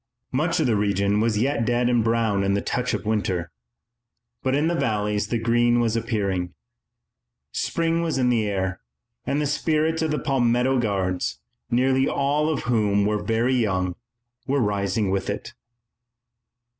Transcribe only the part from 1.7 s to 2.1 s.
and